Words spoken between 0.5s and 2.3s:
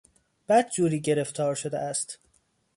جوری گرفتار شده است.